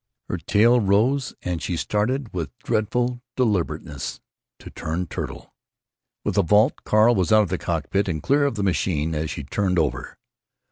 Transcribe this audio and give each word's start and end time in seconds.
Her 0.29 0.37
tail 0.39 0.79
rose, 0.81 1.35
and 1.43 1.61
she 1.61 1.77
started, 1.77 2.33
with 2.33 2.57
dreadful 2.57 3.21
deliberateness, 3.35 4.19
to 4.57 4.71
turn 4.71 5.05
turtle. 5.05 5.53
With 6.25 6.39
a 6.39 6.41
vault 6.41 6.83
Carl 6.83 7.13
was 7.13 7.31
out 7.31 7.43
of 7.43 7.49
the 7.49 7.59
cockpit 7.59 8.07
and 8.07 8.23
clear 8.23 8.45
of 8.47 8.55
the 8.55 8.63
machine 8.63 9.13
as 9.13 9.29
she 9.29 9.43
turned 9.43 9.77
over. 9.77 10.17